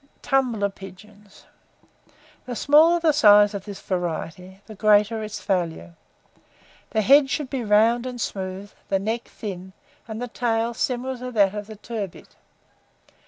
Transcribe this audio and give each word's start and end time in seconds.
[Illustration: 0.03 0.21
TUMBLER 0.31 0.69
PIGEONS.] 0.71 1.05
TUMBLER 1.05 1.19
PIGEONS. 1.27 2.47
The 2.47 2.55
smaller 2.55 2.99
the 3.01 3.11
size 3.11 3.53
of 3.53 3.65
this 3.65 3.79
variety, 3.81 4.61
the 4.65 4.73
greater 4.73 5.21
its 5.21 5.43
value. 5.43 5.93
The 6.89 7.03
head 7.03 7.29
should 7.29 7.51
be 7.51 7.63
round 7.63 8.07
and 8.07 8.19
smooth, 8.19 8.71
the 8.89 8.97
neck 8.97 9.27
thin, 9.27 9.73
and 10.07 10.19
the 10.19 10.27
tail 10.27 10.73
similar 10.73 11.19
to 11.19 11.31
that 11.33 11.53
of 11.53 11.67
the 11.67 11.75
turbit. 11.75 12.35